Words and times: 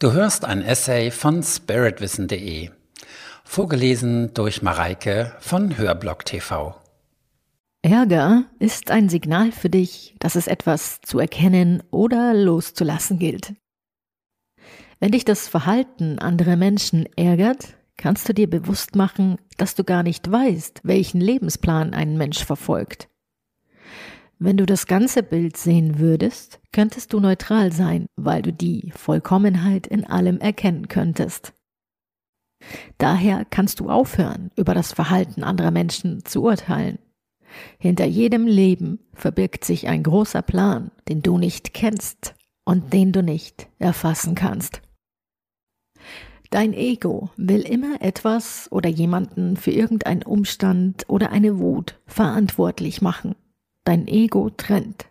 Du 0.00 0.12
hörst 0.12 0.46
ein 0.46 0.62
Essay 0.62 1.10
von 1.10 1.42
spiritwissen.de, 1.42 2.70
vorgelesen 3.44 4.32
durch 4.32 4.62
Mareike 4.62 5.34
von 5.40 5.76
Hörblock 5.76 6.24
TV. 6.24 6.74
Ärger 7.82 8.46
ist 8.58 8.90
ein 8.90 9.10
Signal 9.10 9.52
für 9.52 9.68
dich, 9.68 10.16
dass 10.18 10.36
es 10.36 10.46
etwas 10.46 11.02
zu 11.02 11.18
erkennen 11.18 11.82
oder 11.90 12.32
loszulassen 12.32 13.18
gilt. 13.18 13.52
Wenn 15.00 15.12
dich 15.12 15.26
das 15.26 15.48
Verhalten 15.48 16.18
anderer 16.18 16.56
Menschen 16.56 17.04
ärgert, 17.16 17.76
kannst 17.98 18.26
du 18.26 18.32
dir 18.32 18.48
bewusst 18.48 18.96
machen, 18.96 19.36
dass 19.58 19.74
du 19.74 19.84
gar 19.84 20.02
nicht 20.02 20.32
weißt, 20.32 20.80
welchen 20.82 21.20
Lebensplan 21.20 21.92
ein 21.92 22.16
Mensch 22.16 22.42
verfolgt. 22.42 23.09
Wenn 24.42 24.56
du 24.56 24.64
das 24.64 24.86
ganze 24.86 25.22
Bild 25.22 25.58
sehen 25.58 25.98
würdest, 25.98 26.60
könntest 26.72 27.12
du 27.12 27.20
neutral 27.20 27.72
sein, 27.72 28.06
weil 28.16 28.40
du 28.40 28.54
die 28.54 28.90
Vollkommenheit 28.96 29.86
in 29.86 30.06
allem 30.06 30.38
erkennen 30.38 30.88
könntest. 30.88 31.52
Daher 32.96 33.44
kannst 33.44 33.80
du 33.80 33.90
aufhören, 33.90 34.50
über 34.56 34.72
das 34.72 34.94
Verhalten 34.94 35.44
anderer 35.44 35.70
Menschen 35.70 36.24
zu 36.24 36.42
urteilen. 36.42 36.98
Hinter 37.78 38.06
jedem 38.06 38.46
Leben 38.46 39.00
verbirgt 39.12 39.62
sich 39.62 39.88
ein 39.88 40.02
großer 40.02 40.40
Plan, 40.40 40.90
den 41.06 41.20
du 41.20 41.36
nicht 41.36 41.74
kennst 41.74 42.34
und 42.64 42.94
den 42.94 43.12
du 43.12 43.22
nicht 43.22 43.68
erfassen 43.78 44.34
kannst. 44.34 44.80
Dein 46.48 46.72
Ego 46.72 47.28
will 47.36 47.60
immer 47.60 48.00
etwas 48.00 48.72
oder 48.72 48.88
jemanden 48.88 49.58
für 49.58 49.70
irgendeinen 49.70 50.22
Umstand 50.22 51.04
oder 51.08 51.30
eine 51.30 51.58
Wut 51.58 52.00
verantwortlich 52.06 53.02
machen 53.02 53.34
dein 53.90 54.06
Ego 54.06 54.50
trennt. 54.50 55.06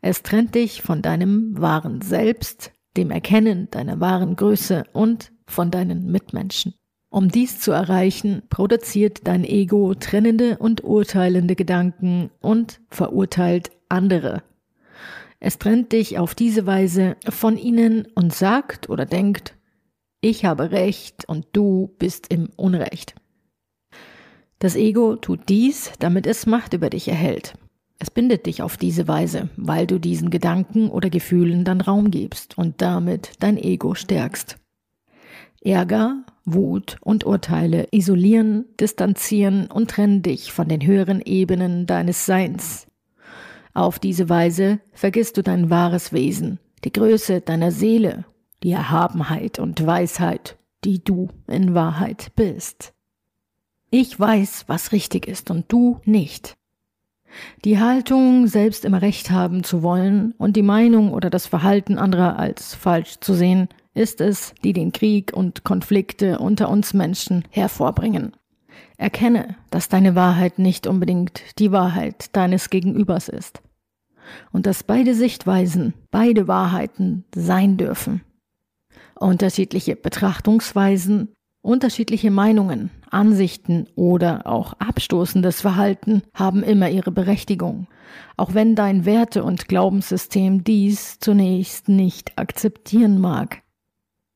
Es 0.00 0.22
trennt 0.22 0.54
dich 0.54 0.80
von 0.80 1.02
deinem 1.02 1.60
wahren 1.60 2.00
Selbst, 2.00 2.72
dem 2.96 3.10
Erkennen 3.10 3.68
deiner 3.70 4.00
wahren 4.00 4.34
Größe 4.34 4.84
und 4.94 5.30
von 5.46 5.70
deinen 5.70 6.10
Mitmenschen. 6.10 6.72
Um 7.10 7.28
dies 7.28 7.60
zu 7.60 7.72
erreichen, 7.72 8.40
produziert 8.48 9.26
dein 9.26 9.44
Ego 9.44 9.92
trennende 9.92 10.56
und 10.56 10.84
urteilende 10.84 11.54
Gedanken 11.54 12.30
und 12.40 12.80
verurteilt 12.88 13.72
andere. 13.90 14.42
Es 15.38 15.58
trennt 15.58 15.92
dich 15.92 16.18
auf 16.18 16.34
diese 16.34 16.64
Weise 16.64 17.16
von 17.28 17.58
ihnen 17.58 18.08
und 18.14 18.32
sagt 18.32 18.88
oder 18.88 19.04
denkt, 19.04 19.54
ich 20.22 20.46
habe 20.46 20.70
Recht 20.70 21.28
und 21.28 21.46
du 21.52 21.94
bist 21.98 22.32
im 22.32 22.48
Unrecht. 22.56 23.14
Das 24.60 24.76
Ego 24.76 25.16
tut 25.16 25.50
dies, 25.50 25.92
damit 25.98 26.26
es 26.26 26.46
Macht 26.46 26.72
über 26.72 26.88
dich 26.88 27.06
erhält. 27.08 27.52
Es 27.98 28.10
bindet 28.10 28.46
dich 28.46 28.62
auf 28.62 28.76
diese 28.76 29.08
Weise, 29.08 29.48
weil 29.56 29.86
du 29.86 29.98
diesen 29.98 30.30
Gedanken 30.30 30.90
oder 30.90 31.08
Gefühlen 31.08 31.64
dann 31.64 31.80
Raum 31.80 32.10
gibst 32.10 32.58
und 32.58 32.82
damit 32.82 33.32
dein 33.40 33.56
Ego 33.56 33.94
stärkst. 33.94 34.58
Ärger, 35.62 36.24
Wut 36.44 36.98
und 37.00 37.24
Urteile 37.24 37.88
isolieren, 37.90 38.66
distanzieren 38.78 39.66
und 39.66 39.90
trennen 39.90 40.22
dich 40.22 40.52
von 40.52 40.68
den 40.68 40.86
höheren 40.86 41.20
Ebenen 41.20 41.86
deines 41.86 42.26
Seins. 42.26 42.86
Auf 43.74 43.98
diese 43.98 44.28
Weise 44.28 44.80
vergisst 44.92 45.36
du 45.36 45.42
dein 45.42 45.70
wahres 45.70 46.12
Wesen, 46.12 46.60
die 46.84 46.92
Größe 46.92 47.40
deiner 47.40 47.72
Seele, 47.72 48.24
die 48.62 48.72
Erhabenheit 48.72 49.58
und 49.58 49.84
Weisheit, 49.84 50.56
die 50.84 51.02
du 51.02 51.28
in 51.48 51.74
Wahrheit 51.74 52.32
bist. 52.36 52.94
Ich 53.90 54.18
weiß, 54.18 54.64
was 54.66 54.92
richtig 54.92 55.26
ist 55.26 55.50
und 55.50 55.70
du 55.72 56.00
nicht. 56.04 56.56
Die 57.64 57.78
Haltung, 57.78 58.46
selbst 58.46 58.84
immer 58.84 59.02
Recht 59.02 59.30
haben 59.30 59.64
zu 59.64 59.82
wollen 59.82 60.32
und 60.38 60.56
die 60.56 60.62
Meinung 60.62 61.12
oder 61.12 61.30
das 61.30 61.46
Verhalten 61.46 61.98
anderer 61.98 62.38
als 62.38 62.74
falsch 62.74 63.16
zu 63.20 63.34
sehen, 63.34 63.68
ist 63.94 64.20
es, 64.20 64.54
die 64.62 64.72
den 64.72 64.92
Krieg 64.92 65.32
und 65.32 65.64
Konflikte 65.64 66.38
unter 66.38 66.68
uns 66.68 66.94
Menschen 66.94 67.44
hervorbringen. 67.50 68.32
Erkenne, 68.98 69.56
dass 69.70 69.88
deine 69.88 70.14
Wahrheit 70.14 70.58
nicht 70.58 70.86
unbedingt 70.86 71.58
die 71.58 71.72
Wahrheit 71.72 72.34
deines 72.36 72.70
Gegenübers 72.70 73.28
ist. 73.28 73.62
Und 74.52 74.66
dass 74.66 74.82
beide 74.82 75.14
Sichtweisen, 75.14 75.94
beide 76.10 76.48
Wahrheiten 76.48 77.24
sein 77.34 77.76
dürfen. 77.76 78.22
Unterschiedliche 79.14 79.96
Betrachtungsweisen 79.96 81.32
Unterschiedliche 81.66 82.30
Meinungen, 82.30 82.90
Ansichten 83.10 83.88
oder 83.96 84.46
auch 84.46 84.74
abstoßendes 84.74 85.60
Verhalten 85.60 86.22
haben 86.32 86.62
immer 86.62 86.90
ihre 86.90 87.10
Berechtigung, 87.10 87.88
auch 88.36 88.54
wenn 88.54 88.76
dein 88.76 89.04
Werte- 89.04 89.42
und 89.42 89.66
Glaubenssystem 89.66 90.62
dies 90.62 91.18
zunächst 91.18 91.88
nicht 91.88 92.38
akzeptieren 92.38 93.20
mag. 93.20 93.62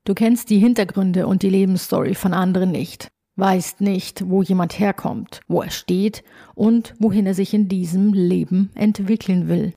Du 0.05 0.15
kennst 0.15 0.51
die 0.51 0.59
Hintergründe 0.59 1.29
und 1.29 1.45
die 1.45 1.51
Lebensstory 1.51 2.17
von 2.17 2.35
anderen 2.35 2.73
nicht, 2.73 3.13
weißt 3.37 3.81
nicht, 3.81 4.29
wo 4.29 4.43
jemand 4.43 4.81
herkommt, 4.81 5.41
wo 5.47 5.63
er 5.63 5.71
steht 5.71 6.25
und 6.57 6.97
wohin 6.99 7.27
er 7.27 7.35
sich 7.35 7.55
in 7.55 7.69
diesem 7.69 8.13
Leben 8.13 8.73
entwickeln 8.75 9.47
will. 9.47 9.73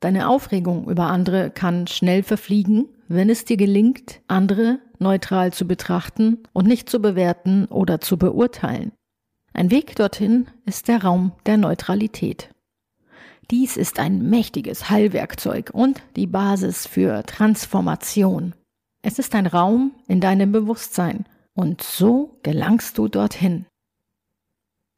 Deine 0.00 0.28
Aufregung 0.28 0.90
über 0.90 1.04
andere 1.04 1.50
kann 1.50 1.86
schnell 1.86 2.24
verfliegen, 2.24 2.88
wenn 3.08 3.30
es 3.30 3.44
dir 3.44 3.56
gelingt, 3.56 4.20
andere 4.28 4.80
neutral 4.98 5.52
zu 5.52 5.66
betrachten 5.66 6.38
und 6.52 6.66
nicht 6.66 6.88
zu 6.88 7.00
bewerten 7.00 7.66
oder 7.66 8.00
zu 8.00 8.16
beurteilen. 8.16 8.92
Ein 9.52 9.70
Weg 9.70 9.96
dorthin 9.96 10.48
ist 10.64 10.88
der 10.88 11.02
Raum 11.02 11.32
der 11.46 11.56
Neutralität. 11.56 12.50
Dies 13.50 13.76
ist 13.76 13.98
ein 13.98 14.28
mächtiges 14.28 14.90
Heilwerkzeug 14.90 15.70
und 15.72 16.02
die 16.16 16.26
Basis 16.26 16.86
für 16.86 17.22
Transformation. 17.24 18.54
Es 19.02 19.18
ist 19.18 19.34
ein 19.34 19.46
Raum 19.46 19.92
in 20.08 20.20
deinem 20.20 20.50
Bewusstsein 20.50 21.26
und 21.54 21.82
so 21.82 22.38
gelangst 22.42 22.98
du 22.98 23.08
dorthin. 23.08 23.66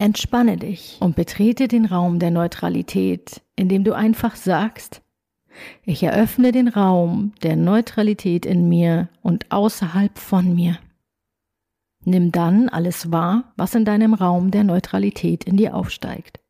Entspanne 0.00 0.56
dich 0.56 0.96
und 1.00 1.14
betrete 1.14 1.68
den 1.68 1.84
Raum 1.84 2.20
der 2.20 2.30
Neutralität, 2.30 3.42
indem 3.56 3.84
du 3.84 3.94
einfach 3.94 4.36
sagst, 4.36 5.02
ich 5.84 6.02
eröffne 6.02 6.52
den 6.52 6.68
Raum 6.68 7.32
der 7.42 7.56
Neutralität 7.56 8.46
in 8.46 8.68
mir 8.68 9.08
und 9.22 9.50
außerhalb 9.50 10.18
von 10.18 10.54
mir. 10.54 10.78
Nimm 12.04 12.32
dann 12.32 12.68
alles 12.68 13.10
wahr, 13.10 13.52
was 13.56 13.74
in 13.74 13.84
deinem 13.84 14.14
Raum 14.14 14.50
der 14.50 14.64
Neutralität 14.64 15.44
in 15.44 15.56
dir 15.56 15.74
aufsteigt. 15.74 16.40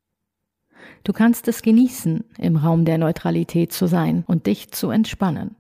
Du 1.05 1.13
kannst 1.13 1.49
es 1.49 1.63
genießen, 1.63 2.25
im 2.39 2.57
Raum 2.57 2.85
der 2.85 2.99
Neutralität 2.99 3.73
zu 3.73 3.87
sein 3.87 4.25
und 4.27 4.47
dich 4.47 4.71
zu 4.71 4.91
entspannen. 4.91 5.57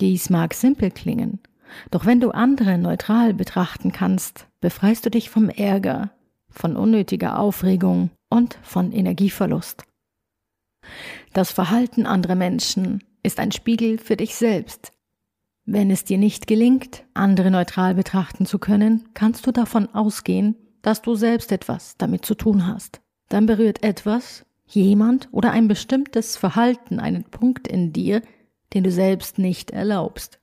Dies 0.00 0.30
mag 0.30 0.54
simpel 0.54 0.90
klingen, 0.90 1.38
doch 1.90 2.06
wenn 2.06 2.20
du 2.20 2.30
andere 2.30 2.78
neutral 2.78 3.34
betrachten 3.34 3.92
kannst, 3.92 4.48
befreist 4.60 5.06
du 5.06 5.10
dich 5.10 5.30
vom 5.30 5.48
Ärger, 5.48 6.10
von 6.50 6.76
unnötiger 6.76 7.38
Aufregung 7.38 8.10
und 8.28 8.58
von 8.62 8.92
Energieverlust. 8.92 9.84
Das 11.32 11.52
Verhalten 11.52 12.06
anderer 12.06 12.34
Menschen 12.34 13.02
ist 13.22 13.40
ein 13.40 13.52
Spiegel 13.52 13.98
für 13.98 14.16
dich 14.16 14.34
selbst. 14.34 14.92
Wenn 15.64 15.90
es 15.90 16.04
dir 16.04 16.18
nicht 16.18 16.46
gelingt, 16.46 17.04
andere 17.14 17.50
neutral 17.50 17.94
betrachten 17.94 18.46
zu 18.46 18.58
können, 18.58 19.08
kannst 19.14 19.46
du 19.46 19.52
davon 19.52 19.88
ausgehen, 19.94 20.56
dass 20.82 21.02
du 21.02 21.14
selbst 21.14 21.52
etwas 21.52 21.96
damit 21.96 22.26
zu 22.26 22.34
tun 22.34 22.66
hast. 22.66 23.00
Dann 23.28 23.46
berührt 23.46 23.82
etwas, 23.82 24.44
jemand 24.66 25.28
oder 25.30 25.52
ein 25.52 25.68
bestimmtes 25.68 26.36
Verhalten 26.36 26.98
einen 26.98 27.24
Punkt 27.24 27.68
in 27.68 27.92
dir, 27.92 28.22
den 28.74 28.82
du 28.82 28.90
selbst 28.90 29.38
nicht 29.38 29.70
erlaubst 29.70 30.42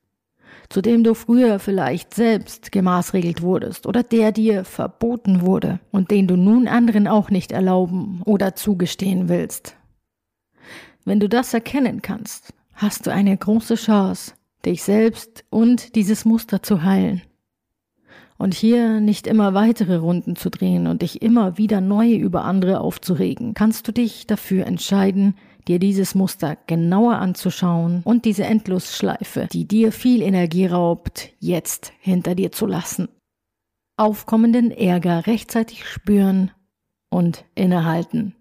zu 0.69 0.81
dem 0.81 1.03
du 1.03 1.15
früher 1.15 1.59
vielleicht 1.59 2.13
selbst 2.13 2.71
gemaßregelt 2.71 3.41
wurdest 3.41 3.87
oder 3.87 4.03
der 4.03 4.31
dir 4.31 4.63
verboten 4.63 5.41
wurde 5.41 5.79
und 5.91 6.11
den 6.11 6.27
du 6.27 6.35
nun 6.35 6.67
anderen 6.67 7.07
auch 7.07 7.31
nicht 7.31 7.51
erlauben 7.51 8.21
oder 8.25 8.55
zugestehen 8.55 9.29
willst. 9.29 9.75
Wenn 11.09 11.19
du 11.19 11.27
das 11.27 11.55
erkennen 11.55 12.03
kannst, 12.03 12.53
hast 12.75 13.07
du 13.07 13.11
eine 13.11 13.35
große 13.35 13.73
Chance, 13.73 14.33
dich 14.63 14.83
selbst 14.83 15.43
und 15.49 15.95
dieses 15.95 16.23
Muster 16.23 16.61
zu 16.61 16.83
heilen. 16.83 17.23
Und 18.37 18.53
hier 18.53 18.99
nicht 18.99 19.25
immer 19.25 19.55
weitere 19.55 19.95
Runden 19.95 20.35
zu 20.35 20.51
drehen 20.51 20.85
und 20.85 21.01
dich 21.01 21.23
immer 21.23 21.57
wieder 21.57 21.81
neu 21.81 22.13
über 22.13 22.45
andere 22.45 22.79
aufzuregen, 22.79 23.55
kannst 23.55 23.87
du 23.87 23.91
dich 23.91 24.27
dafür 24.27 24.67
entscheiden, 24.67 25.33
dir 25.67 25.79
dieses 25.79 26.13
Muster 26.13 26.59
genauer 26.67 27.15
anzuschauen 27.15 28.01
und 28.03 28.25
diese 28.25 28.43
Endlosschleife, 28.43 29.47
die 29.51 29.67
dir 29.67 29.91
viel 29.91 30.21
Energie 30.21 30.67
raubt, 30.67 31.31
jetzt 31.39 31.91
hinter 32.01 32.35
dir 32.35 32.51
zu 32.51 32.67
lassen. 32.67 33.07
Aufkommenden 33.97 34.69
Ärger 34.69 35.25
rechtzeitig 35.25 35.87
spüren 35.87 36.51
und 37.09 37.45
innehalten. 37.55 38.35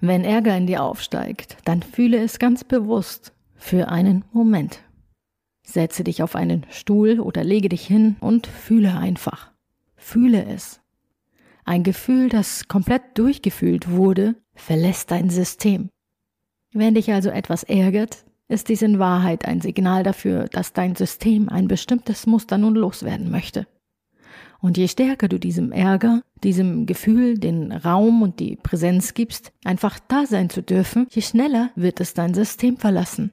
Wenn 0.00 0.24
Ärger 0.24 0.56
in 0.56 0.66
dir 0.66 0.82
aufsteigt, 0.82 1.58
dann 1.64 1.82
fühle 1.82 2.18
es 2.18 2.38
ganz 2.38 2.64
bewusst 2.64 3.32
für 3.54 3.88
einen 3.88 4.24
Moment. 4.32 4.80
Setze 5.62 6.04
dich 6.04 6.22
auf 6.22 6.36
einen 6.36 6.64
Stuhl 6.70 7.20
oder 7.20 7.44
lege 7.44 7.68
dich 7.68 7.86
hin 7.86 8.16
und 8.20 8.46
fühle 8.46 8.96
einfach. 8.96 9.52
Fühle 9.96 10.46
es. 10.46 10.80
Ein 11.64 11.82
Gefühl, 11.82 12.30
das 12.30 12.66
komplett 12.66 13.02
durchgefühlt 13.14 13.90
wurde, 13.90 14.36
verlässt 14.54 15.10
dein 15.10 15.28
System. 15.28 15.90
Wenn 16.72 16.94
dich 16.94 17.12
also 17.12 17.28
etwas 17.28 17.62
ärgert, 17.62 18.24
ist 18.48 18.68
dies 18.68 18.82
in 18.82 18.98
Wahrheit 18.98 19.44
ein 19.44 19.60
Signal 19.60 20.02
dafür, 20.02 20.48
dass 20.48 20.72
dein 20.72 20.96
System 20.96 21.48
ein 21.48 21.68
bestimmtes 21.68 22.26
Muster 22.26 22.58
nun 22.58 22.74
loswerden 22.74 23.30
möchte. 23.30 23.66
Und 24.60 24.76
je 24.76 24.88
stärker 24.88 25.28
du 25.28 25.38
diesem 25.38 25.72
Ärger, 25.72 26.22
diesem 26.44 26.86
Gefühl 26.86 27.38
den 27.38 27.72
Raum 27.72 28.22
und 28.22 28.40
die 28.40 28.56
Präsenz 28.56 29.14
gibst, 29.14 29.52
einfach 29.64 29.98
da 30.08 30.26
sein 30.26 30.50
zu 30.50 30.62
dürfen, 30.62 31.06
je 31.10 31.22
schneller 31.22 31.70
wird 31.76 32.00
es 32.00 32.14
dein 32.14 32.34
System 32.34 32.76
verlassen. 32.76 33.30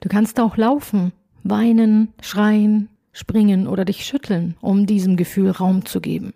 Du 0.00 0.08
kannst 0.08 0.40
auch 0.40 0.56
laufen, 0.56 1.12
weinen, 1.44 2.12
schreien, 2.20 2.88
springen 3.12 3.68
oder 3.68 3.84
dich 3.84 4.04
schütteln, 4.04 4.56
um 4.60 4.86
diesem 4.86 5.16
Gefühl 5.16 5.50
Raum 5.50 5.84
zu 5.84 6.00
geben. 6.00 6.34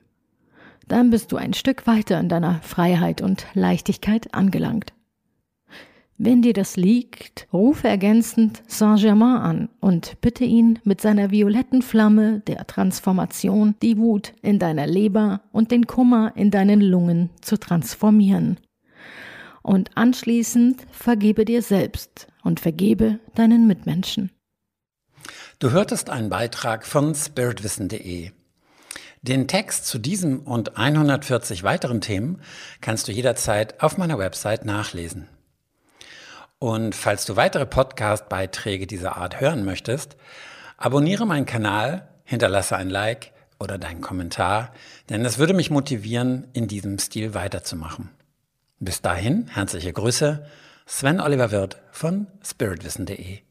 Dann 0.86 1.10
bist 1.10 1.32
du 1.32 1.36
ein 1.36 1.52
Stück 1.52 1.86
weiter 1.86 2.18
in 2.18 2.28
deiner 2.28 2.62
Freiheit 2.62 3.20
und 3.20 3.46
Leichtigkeit 3.52 4.32
angelangt. 4.32 4.94
Wenn 6.20 6.42
dir 6.42 6.52
das 6.52 6.76
liegt, 6.76 7.46
rufe 7.52 7.86
ergänzend 7.86 8.64
Saint-Germain 8.66 9.40
an 9.40 9.68
und 9.78 10.20
bitte 10.20 10.42
ihn 10.42 10.80
mit 10.82 11.00
seiner 11.00 11.30
violetten 11.30 11.80
Flamme 11.80 12.40
der 12.40 12.66
Transformation 12.66 13.76
die 13.82 13.98
Wut 13.98 14.34
in 14.42 14.58
deiner 14.58 14.88
Leber 14.88 15.42
und 15.52 15.70
den 15.70 15.86
Kummer 15.86 16.32
in 16.34 16.50
deinen 16.50 16.80
Lungen 16.80 17.30
zu 17.40 17.56
transformieren. 17.56 18.58
Und 19.62 19.96
anschließend 19.96 20.86
vergebe 20.90 21.44
dir 21.44 21.62
selbst 21.62 22.26
und 22.42 22.58
vergebe 22.58 23.20
deinen 23.36 23.68
Mitmenschen. 23.68 24.32
Du 25.60 25.70
hörtest 25.70 26.10
einen 26.10 26.30
Beitrag 26.30 26.84
von 26.84 27.14
spiritwissen.de. 27.14 28.32
Den 29.22 29.46
Text 29.46 29.86
zu 29.86 29.98
diesem 29.98 30.40
und 30.40 30.78
140 30.78 31.62
weiteren 31.62 32.00
Themen 32.00 32.40
kannst 32.80 33.06
du 33.06 33.12
jederzeit 33.12 33.80
auf 33.80 33.98
meiner 33.98 34.18
Website 34.18 34.64
nachlesen. 34.64 35.28
Und 36.58 36.94
falls 36.94 37.24
du 37.24 37.36
weitere 37.36 37.66
Podcast-Beiträge 37.66 38.86
dieser 38.86 39.16
Art 39.16 39.40
hören 39.40 39.64
möchtest, 39.64 40.16
abonniere 40.76 41.26
meinen 41.26 41.46
Kanal, 41.46 42.08
hinterlasse 42.24 42.76
ein 42.76 42.90
Like 42.90 43.32
oder 43.60 43.78
deinen 43.78 44.00
Kommentar, 44.00 44.72
denn 45.08 45.24
es 45.24 45.38
würde 45.38 45.54
mich 45.54 45.70
motivieren, 45.70 46.48
in 46.52 46.66
diesem 46.66 46.98
Stil 46.98 47.34
weiterzumachen. 47.34 48.10
Bis 48.80 49.02
dahin, 49.02 49.48
herzliche 49.48 49.92
Grüße, 49.92 50.44
Sven 50.86 51.20
Oliver 51.20 51.50
Wirth 51.50 51.80
von 51.90 52.26
spiritwissen.de. 52.42 53.47